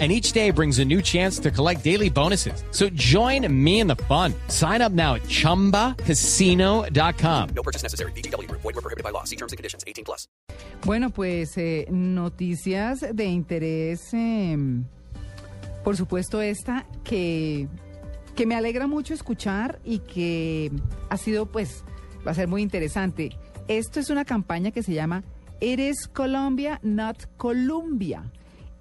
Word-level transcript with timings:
and 0.00 0.10
each 0.10 0.32
day 0.32 0.50
brings 0.50 0.80
a 0.80 0.84
new 0.84 1.00
chance 1.00 1.38
to 1.38 1.52
collect 1.52 1.84
daily 1.84 2.10
bonuses. 2.10 2.64
So 2.72 2.88
join 2.90 3.46
me 3.48 3.78
in 3.78 3.86
the 3.86 3.94
fun. 4.08 4.34
Sign 4.48 4.82
up 4.82 4.90
now 4.90 5.14
at 5.14 5.22
ChumbaCasino.com. 5.22 7.48
No 7.54 7.62
purchase 7.62 7.84
necessary. 7.84 8.10
BGW. 8.12 8.50
Void 8.50 8.64
were 8.64 8.72
prohibited 8.72 9.04
by 9.04 9.10
law. 9.10 9.22
See 9.22 9.36
terms 9.36 9.52
and 9.52 9.56
conditions. 9.56 9.84
18 9.86 10.04
plus. 10.04 10.26
Bueno, 10.84 11.10
pues 11.10 11.56
eh, 11.56 11.86
noticias 11.90 13.00
de 13.00 13.24
interés, 13.24 14.12
eh, 14.12 14.56
por 15.82 15.96
supuesto 15.96 16.42
esta, 16.42 16.84
que, 17.04 17.68
que 18.34 18.46
me 18.46 18.54
alegra 18.54 18.86
mucho 18.86 19.14
escuchar 19.14 19.80
y 19.84 20.00
que 20.00 20.70
ha 21.08 21.16
sido, 21.16 21.46
pues, 21.46 21.84
va 22.26 22.32
a 22.32 22.34
ser 22.34 22.48
muy 22.48 22.60
interesante. 22.60 23.30
Esto 23.66 23.98
es 23.98 24.10
una 24.10 24.26
campaña 24.26 24.72
que 24.72 24.82
se 24.82 24.92
llama 24.92 25.24
Eres 25.60 26.06
Colombia, 26.06 26.80
not 26.82 27.24
Columbia. 27.38 28.30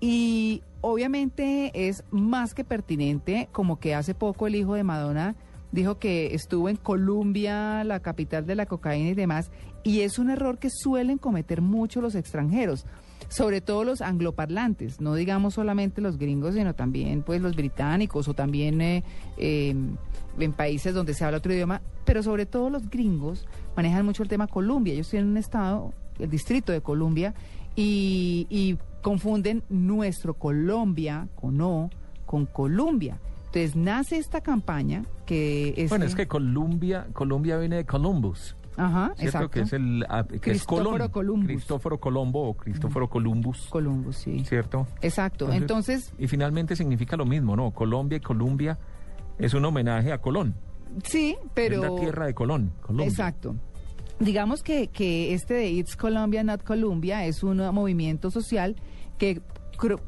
Y 0.05 0.63
obviamente 0.81 1.71
es 1.87 2.03
más 2.11 2.53
que 2.53 2.65
pertinente, 2.65 3.47
como 3.53 3.79
que 3.79 3.95
hace 3.95 4.13
poco 4.13 4.47
el 4.47 4.55
hijo 4.55 4.73
de 4.73 4.83
Madonna 4.83 5.37
dijo 5.71 5.97
que 5.97 6.35
estuvo 6.35 6.67
en 6.67 6.75
Colombia, 6.75 7.85
la 7.85 8.01
capital 8.01 8.45
de 8.45 8.55
la 8.55 8.65
cocaína 8.65 9.11
y 9.11 9.13
demás, 9.13 9.49
y 9.81 10.01
es 10.01 10.19
un 10.19 10.29
error 10.29 10.59
que 10.59 10.69
suelen 10.69 11.17
cometer 11.17 11.61
mucho 11.61 12.01
los 12.01 12.15
extranjeros, 12.15 12.85
sobre 13.29 13.61
todo 13.61 13.85
los 13.85 14.01
angloparlantes, 14.01 14.99
no 14.99 15.15
digamos 15.15 15.53
solamente 15.53 16.01
los 16.01 16.17
gringos, 16.17 16.55
sino 16.55 16.75
también 16.75 17.23
pues 17.23 17.41
los 17.41 17.55
británicos 17.55 18.27
o 18.27 18.33
también 18.33 18.81
eh, 18.81 19.05
eh, 19.37 19.73
en 20.37 20.51
países 20.51 20.93
donde 20.93 21.13
se 21.13 21.23
habla 21.23 21.37
otro 21.37 21.53
idioma, 21.53 21.81
pero 22.03 22.21
sobre 22.23 22.45
todo 22.45 22.69
los 22.69 22.89
gringos 22.89 23.47
manejan 23.77 24.05
mucho 24.05 24.21
el 24.21 24.27
tema 24.27 24.47
Colombia, 24.47 24.95
ellos 24.95 25.09
tienen 25.09 25.29
un 25.29 25.37
estado, 25.37 25.93
el 26.19 26.29
distrito 26.29 26.73
de 26.73 26.81
Colombia, 26.81 27.33
y, 27.77 28.47
y 28.49 28.77
confunden 29.03 29.61
nuestro 29.69 30.33
Colombia 30.33 31.27
con 31.35 31.61
O 31.61 31.91
con 32.25 32.47
Colombia. 32.47 33.19
Entonces 33.45 33.75
nace 33.75 34.17
esta 34.17 34.41
campaña 34.41 35.05
que 35.27 35.75
es... 35.77 35.89
Bueno, 35.89 36.05
es 36.05 36.15
que 36.15 36.27
Colombia, 36.27 37.05
Colombia 37.13 37.57
viene 37.59 37.75
de 37.75 37.85
Columbus. 37.85 38.55
Ajá, 38.75 39.13
¿cierto? 39.15 39.23
exacto. 39.23 39.49
Que 39.51 39.59
es 39.59 39.73
el 39.73 40.03
ah, 40.09 40.25
que 40.27 40.35
es 40.35 40.41
Cristóforo 40.41 40.89
Colón. 40.89 41.11
Columbus. 41.11 41.47
Cristóforo 41.47 41.99
Colombo 41.99 42.49
o 42.49 42.53
Cristóforo 42.55 43.07
Columbus. 43.07 43.67
Columbus, 43.69 44.15
sí. 44.15 44.43
¿Cierto? 44.45 44.87
Exacto. 45.01 45.51
Entonces, 45.53 46.11
Y 46.17 46.27
finalmente 46.27 46.75
significa 46.75 47.15
lo 47.15 47.25
mismo, 47.25 47.55
¿no? 47.55 47.69
Colombia 47.69 48.17
y 48.17 48.21
Columbia 48.21 48.79
es 49.37 49.53
un 49.53 49.65
homenaje 49.65 50.11
a 50.11 50.17
Colón. 50.17 50.55
sí, 51.03 51.37
pero... 51.53 51.83
Es 51.83 51.91
la 51.91 51.99
tierra 51.99 52.25
de 52.25 52.33
Colón. 52.33 52.71
Colombia. 52.81 53.07
Exacto. 53.07 53.55
Digamos 54.19 54.63
que, 54.63 54.87
que 54.87 55.33
este 55.33 55.53
de 55.55 55.69
It's 55.69 55.95
Colombia, 55.95 56.43
Not 56.43 56.63
Colombia 56.63 57.25
es 57.25 57.43
un 57.43 57.57
movimiento 57.57 58.31
social 58.31 58.75
que, 59.17 59.41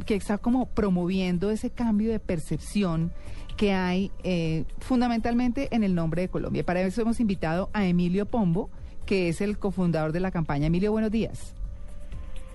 que 0.06 0.16
está 0.16 0.38
como 0.38 0.67
promoviendo 0.67 1.52
ese 1.52 1.70
cambio 1.70 2.11
de 2.11 2.20
percepción 2.20 3.11
que 3.58 3.73
hay 3.73 4.11
eh, 4.23 4.66
fundamentalmente 4.80 5.73
en 5.73 5.83
el 5.83 5.95
nombre 5.95 6.23
de 6.23 6.30
Colombia. 6.30 6.64
Para 6.64 6.81
eso 6.81 7.02
hemos 7.02 7.20
invitado 7.20 7.70
a 7.73 7.86
Emilio 7.86 8.26
Pombo, 8.26 8.70
que 9.06 9.30
es 9.30 9.42
el 9.42 9.58
cofundador 9.58 10.11
de 10.11 10.20
la 10.20 10.31
campaña. 10.31 10.67
Emilio, 10.67 10.92
buenos 10.92 11.11
días. 11.11 11.56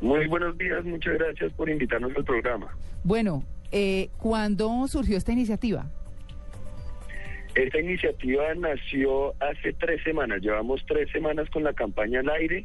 Muy 0.01 0.27
buenos 0.29 0.57
días, 0.57 0.85
muchas 0.85 1.15
gracias 1.15 1.53
por 1.53 1.69
invitarnos 1.69 2.13
al 2.17 2.25
programa. 2.25 2.69
Bueno, 3.05 3.45
eh, 3.71 4.09
¿cuándo 4.19 4.87
surgió 4.89 5.17
esta 5.17 5.33
iniciativa? 5.33 5.91
Esta 7.55 7.81
iniciativa 7.81 8.55
nació 8.55 9.35
hace 9.41 9.73
tres 9.75 10.03
semanas, 10.05 10.41
llevamos 10.41 10.85
tres 10.87 11.11
semanas 11.11 11.49
con 11.51 11.65
la 11.65 11.73
campaña 11.73 12.21
al 12.21 12.31
aire. 12.31 12.65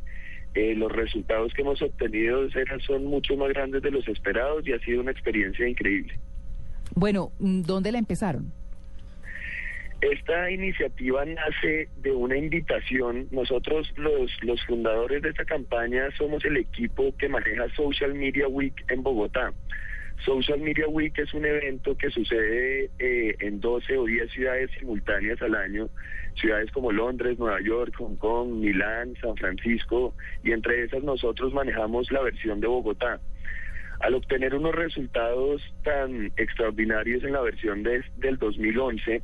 Eh, 0.53 0.73
los 0.75 0.91
resultados 0.91 1.53
que 1.53 1.63
hemos 1.63 1.81
obtenido 1.81 2.45
eran- 2.55 2.79
son 2.81 3.05
mucho 3.05 3.35
más 3.35 3.49
grandes 3.49 3.81
de 3.81 3.91
los 3.91 4.07
esperados 4.07 4.65
y 4.67 4.71
ha 4.73 4.79
sido 4.79 5.01
una 5.01 5.11
experiencia 5.11 5.67
increíble. 5.67 6.13
Bueno, 6.95 7.31
mm, 7.39 7.63
¿dónde 7.63 7.91
la 7.91 7.97
empezaron? 7.97 8.51
Esta 10.01 10.51
iniciativa 10.51 11.25
nace 11.25 11.89
de 11.97 12.11
una 12.11 12.37
invitación. 12.37 13.27
Nosotros, 13.31 13.91
los, 13.97 14.31
los 14.43 14.63
fundadores 14.65 15.21
de 15.23 15.29
esta 15.29 15.45
campaña, 15.45 16.09
somos 16.17 16.45
el 16.45 16.57
equipo 16.57 17.13
que 17.17 17.27
maneja 17.27 17.67
Social 17.75 18.13
Media 18.13 18.47
Week 18.47 18.73
en 18.89 19.01
Bogotá. 19.01 19.51
Social 20.23 20.59
Media 20.59 20.87
Week 20.87 21.17
es 21.19 21.33
un 21.33 21.45
evento 21.45 21.95
que 21.97 22.09
sucede 22.09 22.89
eh, 22.99 23.35
en 23.39 23.59
12 23.59 23.97
o 23.97 24.05
10 24.05 24.31
ciudades 24.31 24.71
simultáneas 24.79 25.41
al 25.41 25.55
año, 25.55 25.89
ciudades 26.35 26.71
como 26.71 26.91
Londres, 26.91 27.37
Nueva 27.37 27.61
York, 27.61 27.93
Hong 27.97 28.15
Kong, 28.15 28.49
Milán, 28.53 29.13
San 29.21 29.35
Francisco, 29.35 30.13
y 30.43 30.51
entre 30.51 30.83
esas 30.83 31.03
nosotros 31.03 31.53
manejamos 31.53 32.11
la 32.11 32.21
versión 32.21 32.59
de 32.59 32.67
Bogotá. 32.67 33.19
Al 33.99 34.15
obtener 34.15 34.55
unos 34.55 34.73
resultados 34.75 35.61
tan 35.83 36.31
extraordinarios 36.37 37.23
en 37.23 37.33
la 37.33 37.41
versión 37.41 37.83
de- 37.83 38.03
del 38.17 38.37
2011, 38.37 39.21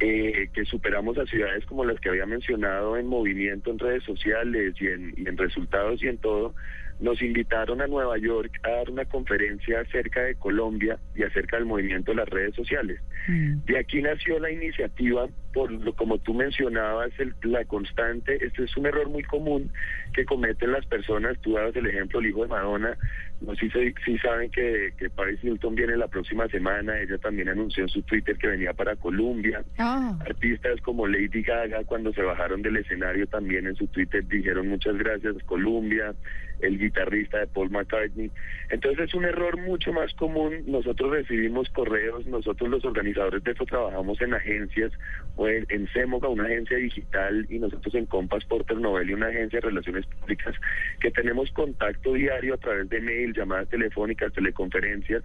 eh, 0.00 0.48
que 0.52 0.64
superamos 0.64 1.16
a 1.18 1.26
ciudades 1.26 1.64
como 1.66 1.84
las 1.84 2.00
que 2.00 2.08
había 2.08 2.26
mencionado 2.26 2.96
en 2.96 3.06
movimiento 3.06 3.70
en 3.70 3.78
redes 3.78 4.02
sociales 4.04 4.74
y 4.80 4.86
en, 4.88 5.14
y 5.16 5.28
en 5.28 5.36
resultados 5.36 6.02
y 6.02 6.08
en 6.08 6.18
todo, 6.18 6.54
nos 7.04 7.20
invitaron 7.20 7.82
a 7.82 7.86
Nueva 7.86 8.16
York 8.18 8.50
a 8.64 8.70
dar 8.70 8.90
una 8.90 9.04
conferencia 9.04 9.80
acerca 9.80 10.22
de 10.22 10.34
Colombia 10.36 10.98
y 11.14 11.22
acerca 11.22 11.58
del 11.58 11.66
movimiento 11.66 12.12
de 12.12 12.16
las 12.16 12.28
redes 12.30 12.54
sociales. 12.54 12.98
Mm. 13.28 13.58
De 13.66 13.78
aquí 13.78 14.00
nació 14.00 14.38
la 14.38 14.50
iniciativa, 14.50 15.26
por 15.52 15.70
lo 15.70 15.92
como 15.94 16.18
tú 16.18 16.32
mencionabas, 16.32 17.10
el- 17.18 17.34
la 17.42 17.64
constante, 17.66 18.44
este 18.44 18.64
es 18.64 18.76
un 18.76 18.86
error 18.86 19.08
muy 19.10 19.22
común 19.22 19.70
que 20.14 20.24
cometen 20.24 20.72
las 20.72 20.86
personas, 20.86 21.38
tú 21.42 21.52
dabas 21.52 21.76
el 21.76 21.86
ejemplo, 21.86 22.20
el 22.20 22.26
hijo 22.26 22.42
de 22.42 22.48
Madonna, 22.48 22.96
no 23.42 23.54
sé 23.56 23.68
si, 23.70 23.92
si 24.04 24.18
saben 24.18 24.50
que, 24.50 24.92
que 24.96 25.10
Paris 25.10 25.38
Hilton 25.42 25.74
viene 25.74 25.96
la 25.98 26.08
próxima 26.08 26.48
semana, 26.48 26.98
ella 27.00 27.18
también 27.18 27.48
anunció 27.50 27.82
en 27.82 27.88
su 27.90 28.00
Twitter 28.02 28.36
que 28.38 28.46
venía 28.46 28.72
para 28.72 28.96
Colombia, 28.96 29.62
Ah, 29.78 30.16
artistas 30.26 30.80
como 30.80 31.06
Lady 31.06 31.42
Gaga 31.42 31.84
cuando 31.84 32.12
se 32.14 32.22
bajaron 32.22 32.62
del 32.62 32.78
escenario 32.78 33.26
también 33.26 33.66
en 33.66 33.76
su 33.76 33.86
Twitter 33.88 34.24
dijeron 34.26 34.68
muchas 34.68 34.96
gracias 34.96 35.34
Colombia, 35.44 36.14
el 36.60 36.78
guitarrista 36.94 37.38
de 37.38 37.46
Paul 37.48 37.70
McCartney. 37.70 38.30
Entonces 38.70 39.08
es 39.08 39.14
un 39.14 39.24
error 39.24 39.58
mucho 39.58 39.92
más 39.92 40.12
común. 40.14 40.62
Nosotros 40.66 41.10
recibimos 41.10 41.68
correos, 41.70 42.26
nosotros 42.26 42.70
los 42.70 42.84
organizadores 42.84 43.42
de 43.42 43.52
esto 43.52 43.66
trabajamos 43.66 44.20
en 44.20 44.34
agencias 44.34 44.92
o 45.36 45.48
en, 45.48 45.66
en 45.68 45.88
CEMOGA, 45.88 46.28
una 46.28 46.44
agencia 46.44 46.76
digital, 46.76 47.46
y 47.48 47.58
nosotros 47.58 47.94
en 47.94 48.06
Compass 48.06 48.44
Porter 48.44 48.78
Novelli, 48.78 49.14
una 49.14 49.28
agencia 49.28 49.60
de 49.60 49.66
relaciones 49.68 50.06
públicas, 50.06 50.54
que 51.00 51.10
tenemos 51.10 51.50
contacto 51.52 52.12
diario 52.12 52.54
a 52.54 52.58
través 52.58 52.88
de 52.88 53.00
mail, 53.00 53.34
llamadas 53.34 53.68
telefónicas, 53.68 54.32
teleconferencias 54.32 55.22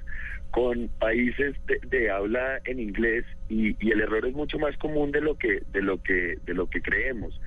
con 0.51 0.89
países 0.99 1.55
de, 1.67 1.79
de 1.87 2.09
habla 2.09 2.59
en 2.65 2.79
inglés 2.79 3.23
y, 3.49 3.75
y 3.85 3.91
el 3.91 4.01
error 4.01 4.25
es 4.25 4.33
mucho 4.33 4.57
más 4.57 4.75
común 4.77 5.11
de 5.11 5.21
lo 5.21 5.37
que 5.37 5.61
de 5.71 5.81
lo 5.83 6.01
que 6.01 6.37
de 6.43 6.53
lo 6.55 6.67
que 6.67 6.81
creemos. 6.81 7.39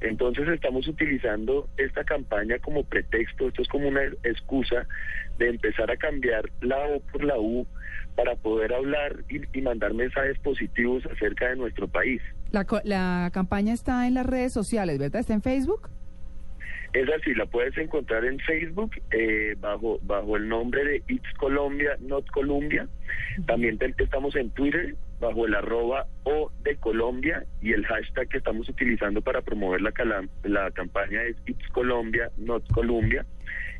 Entonces 0.00 0.48
estamos 0.48 0.88
utilizando 0.88 1.68
esta 1.76 2.04
campaña 2.04 2.58
como 2.60 2.84
pretexto, 2.84 3.48
esto 3.48 3.62
es 3.62 3.68
como 3.68 3.88
una 3.88 4.04
excusa 4.24 4.86
de 5.38 5.48
empezar 5.50 5.90
a 5.90 5.96
cambiar 5.96 6.44
la 6.62 6.78
O 6.88 7.00
por 7.00 7.24
la 7.24 7.38
U 7.38 7.66
para 8.16 8.34
poder 8.36 8.72
hablar 8.74 9.16
y, 9.28 9.40
y 9.58 9.62
mandar 9.62 9.94
mensajes 9.94 10.38
positivos 10.40 11.04
acerca 11.06 11.48
de 11.48 11.56
nuestro 11.56 11.86
país. 11.88 12.20
la, 12.50 12.66
la 12.84 13.30
campaña 13.32 13.72
está 13.72 14.06
en 14.06 14.14
las 14.14 14.26
redes 14.26 14.52
sociales, 14.52 14.98
¿verdad? 14.98 15.20
¿Está 15.20 15.34
en 15.34 15.42
Facebook? 15.42 15.88
Es 16.92 17.08
así, 17.08 17.34
la 17.34 17.46
puedes 17.46 17.76
encontrar 17.78 18.24
en 18.24 18.40
Facebook 18.40 18.90
eh, 19.12 19.54
bajo 19.60 20.00
bajo 20.02 20.36
el 20.36 20.48
nombre 20.48 20.84
de 20.84 20.96
It's 21.08 21.32
Colombia, 21.38 21.96
Not 22.00 22.28
Colombia. 22.30 22.88
También 23.46 23.78
te- 23.78 23.94
estamos 23.98 24.34
en 24.34 24.50
Twitter 24.50 24.96
bajo 25.20 25.46
el 25.46 25.54
arroba 25.54 26.06
O 26.24 26.50
de 26.62 26.76
Colombia 26.76 27.44
y 27.60 27.72
el 27.72 27.86
hashtag 27.86 28.28
que 28.28 28.38
estamos 28.38 28.68
utilizando 28.68 29.20
para 29.20 29.42
promover 29.42 29.80
la, 29.82 29.92
la 30.44 30.70
campaña 30.70 31.22
es 31.22 31.36
It's 31.46 31.68
Colombia, 31.68 32.30
Not 32.38 32.66
Colombia. 32.72 33.24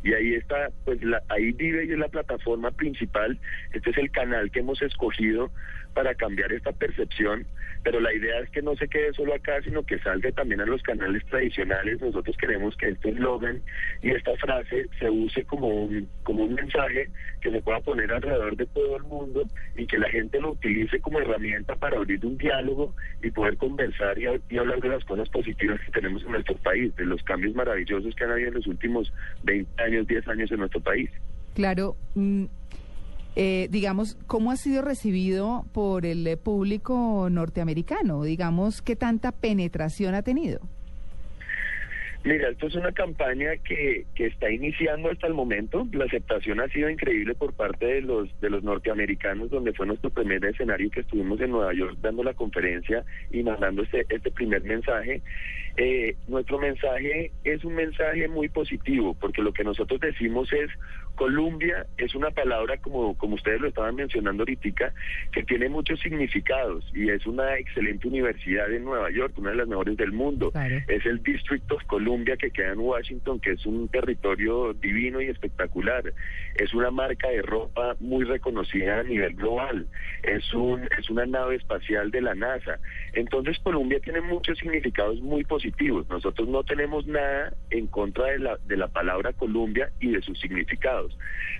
Y 0.02 0.14
ahí 0.14 0.34
está, 0.34 0.70
pues 0.84 1.02
la, 1.02 1.22
ahí 1.28 1.52
vive 1.52 1.84
y 1.84 1.92
es 1.92 1.98
la 1.98 2.08
plataforma 2.08 2.70
principal. 2.70 3.38
Este 3.72 3.90
es 3.90 3.98
el 3.98 4.10
canal 4.10 4.50
que 4.50 4.60
hemos 4.60 4.80
escogido 4.82 5.50
para 5.94 6.14
cambiar 6.14 6.52
esta 6.52 6.72
percepción 6.72 7.46
pero 7.82 8.00
la 8.00 8.12
idea 8.12 8.40
es 8.40 8.50
que 8.50 8.62
no 8.62 8.76
se 8.76 8.88
quede 8.88 9.12
solo 9.12 9.34
acá, 9.34 9.60
sino 9.62 9.82
que 9.82 9.98
salga 10.00 10.30
también 10.32 10.60
a 10.60 10.66
los 10.66 10.82
canales 10.82 11.24
tradicionales. 11.26 12.00
Nosotros 12.00 12.36
queremos 12.36 12.76
que 12.76 12.88
este 12.88 13.10
eslogan 13.10 13.62
y 14.02 14.10
esta 14.10 14.36
frase 14.36 14.86
se 14.98 15.10
use 15.10 15.44
como 15.44 15.68
un, 15.68 16.08
como 16.22 16.44
un 16.44 16.54
mensaje 16.54 17.08
que 17.40 17.50
se 17.50 17.62
pueda 17.62 17.80
poner 17.80 18.12
alrededor 18.12 18.56
de 18.56 18.66
todo 18.66 18.96
el 18.96 19.04
mundo 19.04 19.44
y 19.76 19.86
que 19.86 19.98
la 19.98 20.10
gente 20.10 20.40
lo 20.40 20.52
utilice 20.52 21.00
como 21.00 21.20
herramienta 21.20 21.74
para 21.76 21.96
abrir 21.96 22.24
un 22.24 22.36
diálogo 22.36 22.94
y 23.22 23.30
poder 23.30 23.56
conversar 23.56 24.18
y, 24.18 24.26
hablar 24.58 24.80
de 24.80 24.88
las 24.88 25.04
cosas 25.04 25.28
positivas 25.30 25.80
que 25.80 25.92
tenemos 25.92 26.22
en 26.24 26.32
nuestro 26.32 26.56
país, 26.56 26.94
de 26.96 27.06
los 27.06 27.22
cambios 27.22 27.54
maravillosos 27.54 28.14
que 28.14 28.24
han 28.24 28.32
habido 28.32 28.48
en 28.48 28.54
los 28.54 28.66
últimos 28.66 29.12
20 29.44 29.82
años, 29.82 30.06
10 30.06 30.28
años 30.28 30.52
en 30.52 30.58
nuestro 30.58 30.80
país. 30.80 31.10
Claro. 31.54 31.96
mm, 32.14 32.44
eh, 33.36 33.68
digamos, 33.70 34.16
¿cómo 34.26 34.50
ha 34.50 34.56
sido 34.56 34.82
recibido 34.82 35.64
por 35.72 36.04
el 36.04 36.26
eh, 36.26 36.36
público 36.36 37.28
norteamericano? 37.30 38.24
Digamos, 38.24 38.82
¿qué 38.82 38.96
tanta 38.96 39.32
penetración 39.32 40.14
ha 40.14 40.22
tenido? 40.22 40.60
Mira, 42.22 42.50
esto 42.50 42.66
es 42.66 42.74
una 42.74 42.92
campaña 42.92 43.52
que, 43.64 44.04
que 44.14 44.26
está 44.26 44.50
iniciando 44.50 45.10
hasta 45.10 45.26
el 45.26 45.32
momento. 45.32 45.88
La 45.92 46.04
aceptación 46.04 46.60
ha 46.60 46.68
sido 46.68 46.90
increíble 46.90 47.34
por 47.34 47.54
parte 47.54 47.86
de 47.86 48.02
los 48.02 48.28
de 48.40 48.50
los 48.50 48.62
norteamericanos, 48.62 49.48
donde 49.48 49.72
fue 49.72 49.86
nuestro 49.86 50.10
primer 50.10 50.44
escenario 50.44 50.90
que 50.90 51.00
estuvimos 51.00 51.40
en 51.40 51.52
Nueva 51.52 51.72
York 51.72 51.96
dando 52.02 52.22
la 52.22 52.34
conferencia 52.34 53.04
y 53.30 53.42
mandando 53.42 53.82
este, 53.84 54.04
este 54.10 54.30
primer 54.32 54.62
mensaje. 54.64 55.22
Eh, 55.82 56.14
nuestro 56.28 56.58
mensaje 56.58 57.32
es 57.42 57.64
un 57.64 57.74
mensaje 57.74 58.28
muy 58.28 58.50
positivo, 58.50 59.16
porque 59.18 59.40
lo 59.40 59.54
que 59.54 59.64
nosotros 59.64 59.98
decimos 59.98 60.52
es 60.52 60.70
Colombia 61.14 61.86
es 61.96 62.14
una 62.14 62.30
palabra, 62.30 62.76
como, 62.78 63.16
como 63.16 63.36
ustedes 63.36 63.62
lo 63.62 63.68
estaban 63.68 63.94
mencionando 63.94 64.42
ahorita, 64.42 64.92
que 65.32 65.42
tiene 65.42 65.70
muchos 65.70 65.98
significados 66.00 66.84
y 66.94 67.08
es 67.08 67.26
una 67.26 67.56
excelente 67.56 68.08
universidad 68.08 68.70
en 68.70 68.84
Nueva 68.84 69.10
York, 69.10 69.32
una 69.38 69.50
de 69.50 69.56
las 69.56 69.68
mejores 69.68 69.96
del 69.96 70.12
mundo. 70.12 70.50
Claro. 70.50 70.76
Es 70.88 71.06
el 71.06 71.22
District 71.22 71.70
of 71.72 71.82
Columbia 71.84 72.36
que 72.36 72.50
queda 72.50 72.72
en 72.72 72.80
Washington, 72.80 73.40
que 73.40 73.52
es 73.52 73.64
un 73.64 73.88
territorio 73.88 74.74
divino 74.74 75.20
y 75.22 75.28
espectacular. 75.28 76.12
Es 76.56 76.74
una 76.74 76.90
marca 76.90 77.28
de 77.28 77.40
ropa 77.40 77.96
muy 78.00 78.24
reconocida 78.24 79.00
a 79.00 79.02
nivel 79.02 79.34
global. 79.34 79.86
Es, 80.22 80.52
un, 80.52 80.88
es 80.98 81.08
una 81.08 81.24
nave 81.24 81.56
espacial 81.56 82.10
de 82.10 82.20
la 82.20 82.34
NASA. 82.34 82.78
Entonces 83.14 83.58
Colombia 83.60 83.98
tiene 84.00 84.20
muchos 84.20 84.58
significados 84.58 85.20
muy 85.20 85.44
positivos. 85.44 85.69
Nosotros 86.08 86.48
no 86.48 86.62
tenemos 86.62 87.06
nada 87.06 87.52
en 87.70 87.86
contra 87.86 88.26
de 88.26 88.38
la, 88.38 88.58
de 88.66 88.76
la 88.76 88.88
palabra 88.88 89.32
Colombia 89.32 89.90
y 90.00 90.10
de 90.12 90.20
sus 90.22 90.38
significados. 90.40 91.16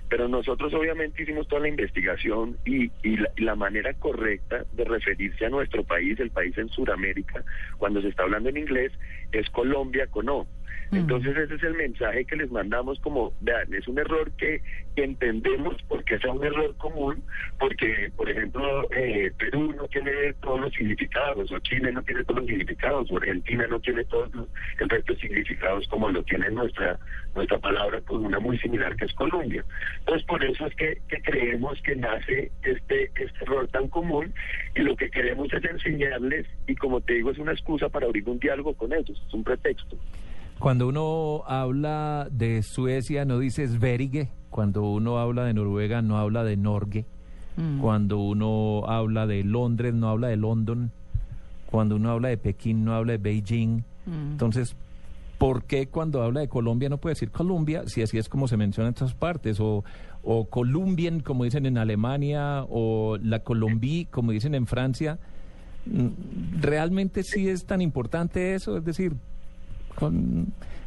Pero 0.09 0.27
nosotros 0.27 0.73
obviamente 0.73 1.23
hicimos 1.23 1.47
toda 1.47 1.61
la 1.61 1.69
investigación 1.69 2.57
y, 2.65 2.91
y 3.03 3.17
la, 3.17 3.29
la 3.37 3.55
manera 3.55 3.93
correcta 3.93 4.65
de 4.73 4.83
referirse 4.83 5.45
a 5.45 5.49
nuestro 5.49 5.83
país, 5.83 6.19
el 6.19 6.31
país 6.31 6.57
en 6.57 6.69
Sudamérica, 6.69 7.43
cuando 7.77 8.01
se 8.01 8.09
está 8.09 8.23
hablando 8.23 8.49
en 8.49 8.57
inglés, 8.57 8.91
es 9.31 9.49
Colombia 9.49 10.07
con 10.07 10.29
O. 10.29 10.47
Entonces 10.91 11.37
ese 11.37 11.55
es 11.55 11.63
el 11.63 11.75
mensaje 11.75 12.25
que 12.25 12.35
les 12.35 12.51
mandamos 12.51 12.99
como, 12.99 13.33
vean, 13.39 13.73
es 13.73 13.87
un 13.87 13.97
error 13.97 14.29
que, 14.33 14.61
que 14.93 15.05
entendemos 15.05 15.77
porque 15.87 16.15
es 16.15 16.25
un 16.25 16.43
error 16.43 16.75
común, 16.77 17.23
porque, 17.59 18.11
por 18.17 18.29
ejemplo, 18.29 18.89
eh, 18.91 19.31
Perú 19.37 19.73
no 19.73 19.87
tiene 19.87 20.33
todos 20.41 20.59
los 20.59 20.73
significados, 20.73 21.49
o 21.49 21.59
Chile 21.59 21.93
no 21.93 22.03
tiene 22.03 22.25
todos 22.25 22.41
los 22.41 22.47
significados, 22.47 23.09
o 23.09 23.17
Argentina 23.17 23.65
no 23.67 23.79
tiene 23.79 24.03
todos 24.05 24.33
los, 24.35 24.47
el 24.79 25.17
significados 25.17 25.87
como 25.87 26.09
lo 26.09 26.23
tiene 26.23 26.49
nuestra, 26.49 26.99
nuestra 27.35 27.57
palabra, 27.59 28.01
con 28.01 28.25
una 28.25 28.39
muy 28.39 28.57
similar 28.59 28.93
que 28.97 29.05
es 29.05 29.13
Colombia. 29.13 29.63
Entonces 29.99 30.27
por 30.27 30.43
eso 30.43 30.67
es 30.67 30.75
que, 30.75 31.01
que 31.07 31.21
creemos 31.21 31.81
que 31.83 31.95
nace 31.95 32.51
este, 32.63 33.05
este 33.15 33.43
error 33.43 33.65
tan 33.69 33.87
común 33.87 34.33
y 34.75 34.81
lo 34.81 34.97
que 34.97 35.09
queremos 35.09 35.51
es 35.53 35.63
enseñarles, 35.63 36.47
y 36.67 36.75
como 36.75 36.99
te 36.99 37.13
digo, 37.13 37.31
es 37.31 37.37
una 37.37 37.53
excusa 37.53 37.87
para 37.87 38.07
abrir 38.07 38.27
un 38.27 38.39
diálogo 38.39 38.73
con 38.73 38.91
ellos, 38.91 39.23
es 39.25 39.33
un 39.33 39.45
pretexto. 39.45 39.97
Cuando 40.61 40.87
uno 40.87 41.43
habla 41.47 42.27
de 42.31 42.61
Suecia 42.61 43.25
no 43.25 43.39
dice 43.39 43.67
Sverige, 43.67 44.29
cuando 44.51 44.83
uno 44.83 45.17
habla 45.17 45.43
de 45.45 45.55
Noruega 45.55 46.03
no 46.03 46.19
habla 46.19 46.43
de 46.43 46.55
Norge, 46.55 47.05
Mm. 47.57 47.79
cuando 47.79 48.19
uno 48.19 48.83
habla 48.87 49.25
de 49.25 49.43
Londres 49.43 49.93
no 49.95 50.07
habla 50.07 50.27
de 50.27 50.37
London, 50.37 50.91
cuando 51.65 51.95
uno 51.95 52.11
habla 52.11 52.29
de 52.29 52.37
Pekín 52.37 52.85
no 52.85 52.93
habla 52.93 53.13
de 53.13 53.17
Beijing. 53.17 53.83
Mm. 54.05 54.31
Entonces, 54.33 54.75
¿por 55.39 55.63
qué 55.63 55.87
cuando 55.87 56.21
habla 56.21 56.41
de 56.41 56.47
Colombia 56.47 56.89
no 56.89 56.97
puede 56.99 57.15
decir 57.15 57.31
Colombia 57.31 57.83
si 57.87 58.03
así 58.03 58.19
es 58.19 58.29
como 58.29 58.47
se 58.47 58.55
menciona 58.55 58.89
en 58.89 58.93
otras 58.93 59.15
partes? 59.15 59.59
O, 59.59 59.83
o 60.23 60.45
Colombian, 60.45 61.21
como 61.21 61.43
dicen 61.43 61.65
en 61.65 61.79
Alemania, 61.79 62.65
o 62.69 63.17
la 63.17 63.39
Colombie, 63.39 64.07
como 64.11 64.31
dicen 64.31 64.53
en 64.53 64.67
Francia. 64.67 65.17
Mm, 65.87 66.61
¿Realmente 66.61 67.23
sí 67.23 67.49
es 67.49 67.65
tan 67.65 67.81
importante 67.81 68.53
eso? 68.53 68.77
Es 68.77 68.85
decir, 68.85 69.15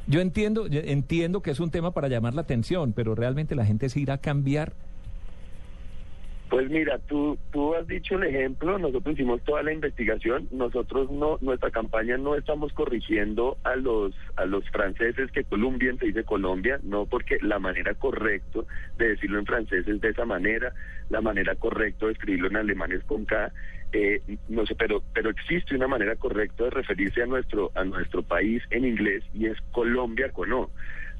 yo 0.07 0.21
entiendo, 0.21 0.67
entiendo 0.71 1.43
que 1.43 1.51
es 1.51 1.61
un 1.61 1.71
tema 1.71 1.93
para 1.93 2.09
llamar 2.09 2.35
la 2.35 2.43
atención, 2.43 2.93
pero 2.93 3.15
realmente 3.15 3.55
la 3.55 3.65
gente 3.65 3.89
se 3.89 4.01
irá 4.01 4.15
a 4.15 4.19
cambiar. 4.19 4.73
Pues 6.51 6.71
mira, 6.71 6.99
tú, 7.09 7.37
tú 7.53 7.75
has 7.75 7.87
dicho 7.89 8.15
el 8.15 8.25
ejemplo, 8.25 8.79
nosotros 8.79 9.15
hicimos 9.15 9.43
toda 9.43 9.63
la 9.63 9.73
investigación, 9.73 10.47
nosotros 10.53 11.11
no, 11.11 11.39
nuestra 11.41 11.71
campaña 11.71 12.17
no 12.17 12.37
estamos 12.37 12.73
corrigiendo 12.75 13.57
a 13.65 13.75
los, 13.75 14.15
a 14.37 14.45
los 14.45 14.63
franceses 14.71 15.33
que 15.33 15.43
Colombian 15.43 15.99
se 15.99 16.07
dice 16.07 16.23
Colombia, 16.23 16.79
no 16.85 17.07
porque 17.07 17.39
la 17.41 17.59
manera 17.59 17.95
correcta 17.95 18.61
de 18.99 19.09
decirlo 19.09 19.41
en 19.41 19.47
francés 19.47 19.89
es 19.89 20.01
de 20.01 20.11
esa 20.11 20.27
manera, 20.27 20.73
la 21.09 21.21
manera 21.21 21.57
correcta 21.57 22.07
de 22.07 22.13
escribirlo 22.13 22.49
en 22.49 22.57
alemán 22.57 22.93
es 22.93 23.03
con 23.03 23.25
K, 23.25 23.51
eh, 23.95 24.21
no 24.49 24.67
sé, 24.67 24.75
pero, 24.75 25.03
pero 25.15 25.31
existe 25.31 25.77
una 25.77 25.87
manera 25.87 26.17
correcta 26.17 26.65
de 26.65 26.71
referirse 26.71 27.23
a 27.23 27.27
nuestro, 27.27 27.71
a 27.77 27.85
nuestro 27.85 28.25
país 28.25 28.61
en 28.71 28.85
inglés 28.85 29.23
y 29.33 29.47
es 29.47 29.57
Colombia 29.71 30.31
con 30.33 30.53
O. 30.53 30.71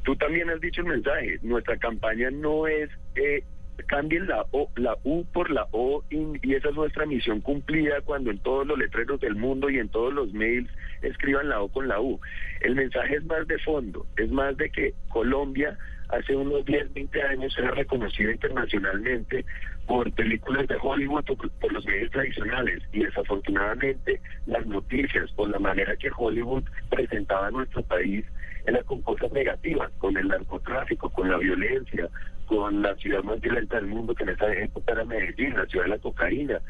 Tú 0.03 0.17
también 0.17 0.51
has 0.51 0.61
dicho 0.61 0.81
el 0.81 0.89
mensaje, 0.89 1.39
nuestra 1.43 1.77
campaña 1.77 2.31
no 2.33 2.67
es 2.67 2.91
eh, 3.15 3.45
cambien 3.87 4.27
la 4.27 4.45
O, 4.51 4.69
la 4.75 4.97
U 5.05 5.25
por 5.33 5.51
la 5.51 5.69
O 5.71 6.03
y, 6.11 6.19
y 6.43 6.55
esa 6.55 6.71
es 6.71 6.75
nuestra 6.75 7.07
misión 7.07 7.41
cumplida 7.41 8.01
cuando 8.01 8.33
en 8.33 8.39
todos 8.39 8.67
los 8.67 8.77
letreros 8.77 9.21
del 9.21 9.37
mundo 9.37 9.71
y 9.71 9.79
en 9.79 9.89
todos 9.89 10.13
los 10.13 10.33
mails 10.33 10.69
escriban 11.03 11.49
la 11.49 11.61
O 11.61 11.69
con 11.69 11.87
la 11.87 12.01
U. 12.01 12.21
El 12.61 12.75
mensaje 12.75 13.17
es 13.17 13.25
más 13.25 13.47
de 13.47 13.59
fondo, 13.61 14.05
es 14.17 14.31
más 14.33 14.57
de 14.57 14.69
que 14.71 14.95
Colombia 15.11 15.79
hace 16.09 16.37
unos 16.37 16.65
10, 16.65 16.93
20 16.93 17.23
años 17.23 17.55
era 17.59 17.71
reconocida 17.71 18.33
internacionalmente 18.33 19.45
por 19.87 20.11
películas 20.13 20.67
de 20.69 20.77
Hollywood 20.81 21.25
o 21.31 21.37
por, 21.37 21.73
los 21.73 21.85
medios 21.87 22.11
tradicionales 22.11 22.83
y 22.93 23.05
desafortunadamente 23.05 24.21
las 24.47 24.67
noticias 24.67 25.31
por 25.33 25.51
la 25.51 25.59
manera 25.59 25.97
que 25.97 26.11
Hollywood 26.17 26.65
presentaba 26.91 27.49
a 27.49 27.51
nuestro 27.51 27.83
país 27.83 28.25
era 28.67 28.83
con 28.85 29.03
cosas 29.03 29.31
negativas, 29.33 29.91
con 29.99 30.17
el 30.17 30.29
narcotráfico, 30.29 31.11
con 31.11 31.31
la 31.31 31.37
violencia, 31.37 32.09
con 32.47 32.83
la 32.83 32.95
ciudad 32.97 33.23
más 33.23 33.41
violenta 33.41 33.77
del 33.77 33.87
mundo, 33.87 34.15
que 34.15 34.23
en 34.23 34.31
esa 34.31 34.53
época 34.55 34.93
era 34.93 35.05
Medellín, 35.05 35.55
la 35.55 35.67
ciudad 35.67 35.85
de 35.85 35.91
la 35.91 35.99
cocaína. 35.99 36.61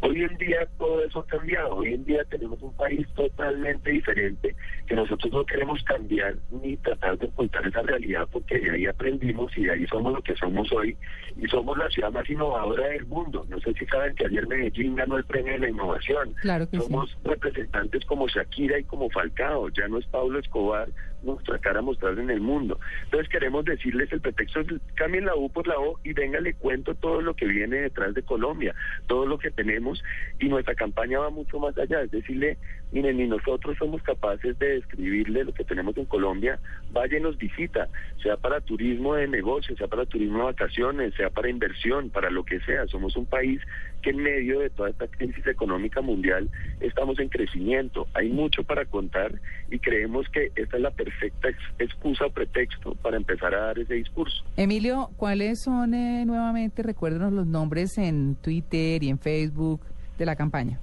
Hoy 0.00 0.22
en 0.22 0.36
día 0.36 0.66
todo 0.78 1.02
eso 1.04 1.20
ha 1.20 1.26
cambiado, 1.26 1.76
hoy 1.76 1.94
en 1.94 2.04
día 2.04 2.24
tenemos 2.24 2.62
un 2.62 2.72
país 2.74 3.06
totalmente 3.14 3.90
diferente, 3.90 4.54
que 4.86 4.94
nosotros 4.94 5.32
no 5.32 5.44
queremos 5.44 5.82
cambiar 5.82 6.36
ni 6.50 6.76
tratar 6.76 7.18
de 7.18 7.26
ocultar 7.26 7.66
esa 7.66 7.82
realidad, 7.82 8.28
porque 8.30 8.58
de 8.60 8.70
ahí 8.70 8.86
aprendimos 8.86 9.56
y 9.56 9.64
de 9.64 9.72
ahí 9.72 9.86
somos 9.86 10.12
lo 10.12 10.22
que 10.22 10.36
somos 10.36 10.70
hoy, 10.72 10.96
y 11.36 11.46
somos 11.48 11.76
la 11.76 11.90
ciudad 11.90 12.12
más 12.12 12.28
innovadora 12.30 12.86
del 12.88 13.06
mundo. 13.06 13.44
No 13.48 13.58
sé 13.60 13.74
si 13.74 13.86
saben 13.86 14.14
que 14.14 14.26
ayer 14.26 14.46
Medellín 14.46 14.94
ganó 14.94 15.16
el 15.16 15.24
premio 15.24 15.54
de 15.54 15.58
la 15.58 15.70
innovación. 15.70 16.32
Claro 16.42 16.68
que 16.70 16.78
sí. 16.78 16.82
somos 16.84 17.18
representantes 17.24 18.04
como 18.06 18.28
Shakira 18.28 18.78
y 18.78 18.84
como 18.84 19.10
Falcao, 19.10 19.68
ya 19.70 19.88
no 19.88 19.98
es 19.98 20.06
Pablo 20.06 20.38
Escobar 20.38 20.88
nuestra 21.22 21.58
cara 21.58 21.82
mostrar 21.82 22.18
en 22.18 22.30
el 22.30 22.40
mundo. 22.40 22.78
Entonces 23.04 23.28
queremos 23.28 23.64
decirles 23.64 24.12
el 24.12 24.20
pretexto 24.20 24.60
cambien 24.94 25.26
la 25.26 25.34
U 25.34 25.50
por 25.50 25.66
la 25.66 25.78
O 25.78 25.98
y 26.04 26.12
venga 26.12 26.40
le 26.40 26.54
cuento 26.54 26.94
todo 26.94 27.20
lo 27.20 27.34
que 27.34 27.46
viene 27.46 27.76
detrás 27.78 28.14
de 28.14 28.22
Colombia, 28.22 28.74
todo 29.06 29.26
lo 29.26 29.38
que 29.38 29.50
tenemos 29.50 30.02
y 30.38 30.48
nuestra 30.48 30.74
campaña 30.74 31.18
va 31.18 31.30
mucho 31.30 31.58
más 31.58 31.76
allá, 31.78 32.02
es 32.02 32.10
decirle, 32.10 32.58
miren, 32.92 33.16
ni 33.18 33.26
nosotros 33.26 33.76
somos 33.78 34.02
capaces 34.02 34.58
de 34.58 34.74
describirle 34.76 35.44
lo 35.44 35.52
que 35.52 35.64
tenemos 35.64 35.96
en 35.96 36.06
Colombia, 36.06 36.58
vaya 36.92 37.18
y 37.18 37.20
nos 37.20 37.36
visita, 37.36 37.88
sea 38.22 38.36
para 38.36 38.60
turismo 38.60 39.14
de 39.14 39.28
negocios, 39.28 39.76
sea 39.78 39.88
para 39.88 40.06
turismo 40.06 40.38
de 40.38 40.44
vacaciones, 40.44 41.14
sea 41.14 41.30
para 41.30 41.50
inversión, 41.50 42.10
para 42.10 42.30
lo 42.30 42.44
que 42.44 42.60
sea, 42.60 42.86
somos 42.86 43.16
un 43.16 43.26
país 43.26 43.60
que 44.02 44.10
en 44.10 44.18
medio 44.22 44.60
de 44.60 44.70
toda 44.70 44.90
esta 44.90 45.06
crisis 45.08 45.46
económica 45.46 46.00
mundial 46.00 46.48
estamos 46.80 47.18
en 47.18 47.28
crecimiento, 47.28 48.06
hay 48.14 48.28
mucho 48.30 48.62
para 48.64 48.84
contar 48.84 49.32
y 49.70 49.78
creemos 49.80 50.28
que 50.28 50.50
esta 50.56 50.76
es 50.76 50.82
la 50.82 50.90
perfecta 50.90 51.48
ex- 51.48 51.58
excusa 51.78 52.26
o 52.26 52.30
pretexto 52.30 52.94
para 52.96 53.16
empezar 53.16 53.54
a 53.54 53.60
dar 53.66 53.78
ese 53.78 53.94
discurso. 53.94 54.44
Emilio, 54.56 55.10
¿cuáles 55.16 55.60
son 55.60 55.94
eh, 55.94 56.24
nuevamente, 56.24 56.82
recuérdenos 56.82 57.32
los 57.32 57.46
nombres 57.46 57.98
en 57.98 58.36
Twitter 58.36 59.02
y 59.02 59.08
en 59.10 59.18
Facebook 59.18 59.80
de 60.16 60.26
la 60.26 60.36
campaña? 60.36 60.78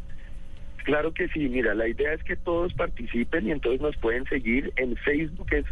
Claro 0.85 1.11
que 1.15 1.27
sí, 1.29 1.49
mira, 1.49 1.73
la 1.73 1.87
idea 1.87 2.13
es 2.13 2.23
que 2.23 2.35
todos 2.35 2.71
participen 2.75 3.47
y 3.47 3.51
entonces 3.51 3.81
nos 3.81 3.97
pueden 3.97 4.23
seguir 4.25 4.71
en 4.75 4.95
Facebook, 4.97 5.47
es 5.51 5.65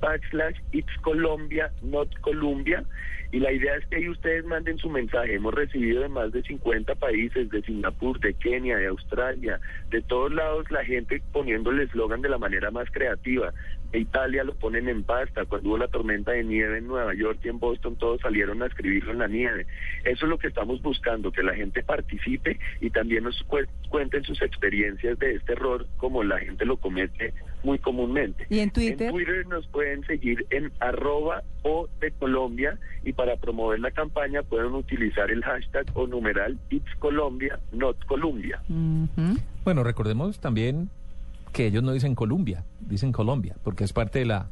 backslash 0.00 0.56
It's 0.70 0.96
Colombia, 1.00 1.72
not 1.82 2.08
Colombia. 2.20 2.84
Y 3.32 3.40
la 3.40 3.50
idea 3.50 3.74
es 3.76 3.86
que 3.86 3.96
ahí 3.96 4.08
ustedes 4.08 4.44
manden 4.44 4.78
su 4.78 4.88
mensaje. 4.90 5.34
Hemos 5.34 5.54
recibido 5.54 6.02
de 6.02 6.08
más 6.08 6.30
de 6.32 6.42
50 6.42 6.94
países, 6.94 7.50
de 7.50 7.62
Singapur, 7.62 8.20
de 8.20 8.34
Kenia, 8.34 8.76
de 8.76 8.86
Australia, 8.86 9.58
de 9.90 10.02
todos 10.02 10.32
lados, 10.32 10.70
la 10.70 10.84
gente 10.84 11.20
poniendo 11.32 11.70
el 11.70 11.80
eslogan 11.80 12.22
de 12.22 12.28
la 12.28 12.38
manera 12.38 12.70
más 12.70 12.88
creativa. 12.92 13.52
Italia 13.98 14.44
lo 14.44 14.54
ponen 14.54 14.88
en 14.88 15.02
pasta. 15.02 15.44
Cuando 15.44 15.68
hubo 15.70 15.78
la 15.78 15.88
tormenta 15.88 16.32
de 16.32 16.44
nieve 16.44 16.78
en 16.78 16.86
Nueva 16.86 17.14
York 17.14 17.38
y 17.44 17.48
en 17.48 17.58
Boston, 17.58 17.96
todos 17.96 18.20
salieron 18.20 18.62
a 18.62 18.66
escribirlo 18.66 19.12
en 19.12 19.18
la 19.18 19.28
nieve. 19.28 19.66
Eso 20.04 20.26
es 20.26 20.30
lo 20.30 20.38
que 20.38 20.48
estamos 20.48 20.80
buscando, 20.82 21.30
que 21.32 21.42
la 21.42 21.54
gente 21.54 21.82
participe 21.82 22.58
y 22.80 22.90
también 22.90 23.24
nos 23.24 23.42
cu- 23.44 23.58
cuenten 23.88 24.24
sus 24.24 24.40
experiencias 24.42 25.18
de 25.18 25.34
este 25.34 25.52
error, 25.52 25.86
como 25.98 26.22
la 26.24 26.38
gente 26.38 26.64
lo 26.64 26.76
comete 26.76 27.34
muy 27.62 27.78
comúnmente. 27.78 28.46
¿Y 28.50 28.58
en 28.60 28.70
Twitter? 28.70 29.08
En 29.08 29.14
Twitter 29.14 29.46
nos 29.46 29.66
pueden 29.68 30.04
seguir 30.06 30.46
en 30.50 30.72
arroba 30.80 31.42
o 31.62 31.88
de 32.00 32.10
Colombia 32.12 32.78
y 33.04 33.12
para 33.12 33.36
promover 33.36 33.78
la 33.80 33.90
campaña 33.92 34.42
pueden 34.42 34.72
utilizar 34.74 35.30
el 35.30 35.42
hashtag 35.44 35.86
o 35.94 36.06
numeral 36.06 36.58
It's 36.70 36.92
Colombia, 36.98 37.60
not 37.72 38.04
Colombia. 38.06 38.60
Bueno, 39.64 39.84
recordemos 39.84 40.40
también 40.40 40.90
que 41.52 41.66
ellos 41.66 41.82
no 41.82 41.92
dicen 41.92 42.14
Colombia, 42.14 42.64
dicen 42.80 43.12
Colombia, 43.12 43.56
porque 43.62 43.84
es 43.84 43.92
parte 43.92 44.18
de 44.20 44.24
la 44.26 44.48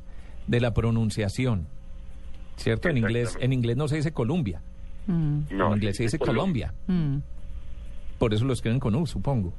de 0.46 0.60
la 0.60 0.72
pronunciación. 0.74 1.66
¿Cierto? 2.56 2.88
En 2.88 2.96
inglés, 2.98 3.38
en 3.40 3.52
inglés 3.52 3.76
no 3.76 3.88
se 3.88 3.96
dice 3.96 4.12
Colombia. 4.12 4.60
Mm, 5.06 5.40
No, 5.52 5.68
en 5.68 5.72
inglés 5.74 5.96
se 5.96 6.02
dice 6.04 6.18
Colombia. 6.18 6.74
mm. 6.86 7.18
Por 8.18 8.34
eso 8.34 8.44
lo 8.44 8.52
escriben 8.52 8.80
con 8.80 8.94
U, 8.94 9.06
supongo. 9.06 9.54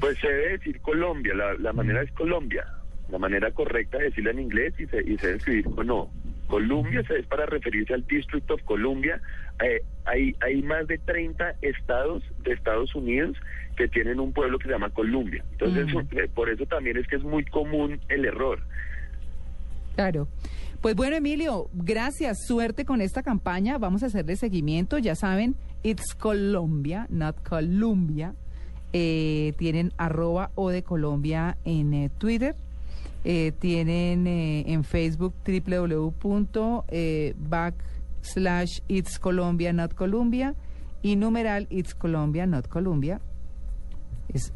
Pues 0.00 0.18
se 0.18 0.28
debe 0.28 0.50
decir 0.58 0.80
Colombia, 0.80 1.34
la, 1.34 1.54
la 1.54 1.72
manera 1.72 2.02
es 2.02 2.10
Colombia. 2.12 2.64
La 3.08 3.18
manera 3.18 3.50
correcta 3.52 3.98
de 3.98 4.04
decirla 4.04 4.32
en 4.32 4.40
inglés 4.40 4.74
y 4.78 4.86
se, 4.86 5.00
y 5.00 5.16
se 5.18 5.26
debe 5.26 5.38
escribir 5.38 5.64
con 5.66 5.88
O. 5.90 6.10
Columbia 6.48 7.02
se 7.06 7.18
es 7.18 7.26
para 7.26 7.46
referirse 7.46 7.94
al 7.94 8.04
District 8.06 8.48
of 8.50 8.62
Columbia. 8.64 9.20
Eh, 9.64 9.82
hay, 10.04 10.36
hay 10.40 10.62
más 10.62 10.86
de 10.86 10.98
30 10.98 11.56
estados 11.62 12.22
de 12.44 12.52
Estados 12.52 12.94
Unidos 12.94 13.36
que 13.76 13.88
tienen 13.88 14.20
un 14.20 14.32
pueblo 14.32 14.58
que 14.58 14.64
se 14.64 14.72
llama 14.72 14.90
Columbia. 14.90 15.44
Entonces, 15.52 15.86
eh, 16.12 16.28
por 16.34 16.48
eso 16.48 16.64
también 16.66 16.96
es 16.96 17.06
que 17.08 17.16
es 17.16 17.22
muy 17.22 17.44
común 17.44 18.00
el 18.08 18.24
error. 18.24 18.60
Claro. 19.94 20.28
Pues 20.80 20.94
bueno, 20.94 21.16
Emilio, 21.16 21.68
gracias. 21.72 22.46
Suerte 22.46 22.84
con 22.84 23.00
esta 23.00 23.22
campaña. 23.22 23.78
Vamos 23.78 24.02
a 24.02 24.06
hacerle 24.06 24.36
seguimiento. 24.36 24.98
Ya 24.98 25.14
saben, 25.14 25.56
It's 25.82 26.14
Colombia, 26.14 27.06
not 27.10 27.36
Columbia. 27.42 28.34
Eh, 28.92 29.52
tienen 29.58 29.92
arroba 29.96 30.50
o 30.54 30.70
de 30.70 30.82
Colombia 30.82 31.56
en 31.64 31.92
eh, 31.92 32.10
Twitter. 32.18 32.54
Eh, 33.24 33.52
tienen 33.58 34.26
eh, 34.26 34.64
en 34.68 34.84
Facebook 34.84 35.34
www. 35.44 36.12
Backslash 38.26 38.80
It's 38.88 39.18
Colombia, 39.18 39.72
not 39.72 39.94
Colombia. 39.94 40.54
Y 41.02 41.16
numeral 41.16 41.66
It's 41.70 41.94
Colombia, 41.94 42.46
not 42.46 42.68
Colombia. 42.68 43.20
Es 44.32 44.52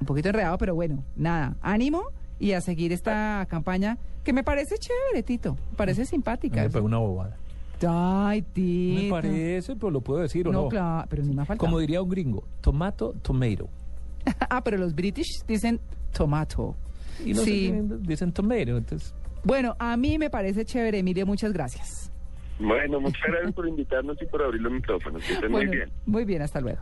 un 0.00 0.06
poquito 0.06 0.28
enredado, 0.28 0.56
pero 0.58 0.74
bueno, 0.74 1.04
nada, 1.16 1.56
ánimo 1.60 2.04
y 2.38 2.52
a 2.52 2.60
seguir 2.60 2.92
esta 2.92 3.46
campaña 3.50 3.98
que 4.24 4.32
me 4.32 4.42
parece 4.42 4.76
chévere, 4.78 5.22
Tito, 5.22 5.56
me 5.70 5.76
parece 5.76 6.06
simpática. 6.06 6.66
Me 6.66 6.80
una 6.80 6.98
bobada. 6.98 7.36
Ay, 7.86 8.42
Tito. 8.42 9.02
Me 9.02 9.10
parece, 9.10 9.76
pero 9.76 9.90
lo 9.90 10.00
puedo 10.00 10.20
decir 10.20 10.48
o 10.48 10.52
no. 10.52 10.62
No, 10.62 10.68
claro, 10.68 11.06
pero 11.10 11.22
ni 11.22 11.34
me 11.34 11.42
ha 11.42 11.44
faltado. 11.44 11.66
Como 11.66 11.78
diría 11.78 12.00
un 12.00 12.08
gringo, 12.08 12.44
tomato, 12.60 13.14
tomato. 13.20 13.68
ah, 14.48 14.62
pero 14.64 14.78
los 14.78 14.94
British 14.94 15.44
dicen 15.46 15.80
tomato. 16.12 16.76
Y 17.24 17.34
no 17.34 17.42
sí. 17.42 17.74
dicen 18.00 18.32
tomato, 18.32 18.76
entonces... 18.76 19.14
Bueno, 19.42 19.74
a 19.78 19.96
mí 19.96 20.18
me 20.18 20.30
parece 20.30 20.64
chévere, 20.64 20.98
Emilio, 20.98 21.26
muchas 21.26 21.52
gracias. 21.52 22.10
Bueno, 22.60 23.00
muchas 23.00 23.22
gracias 23.26 23.52
por 23.54 23.66
invitarnos 23.66 24.20
y 24.20 24.26
por 24.26 24.42
abrir 24.42 24.60
los 24.60 24.72
micrófonos. 24.72 25.24
Que 25.24 25.32
estén 25.32 25.50
muy 25.50 25.66
bien. 25.66 25.90
Muy 26.06 26.24
bien, 26.24 26.42
hasta 26.42 26.60
luego. 26.60 26.80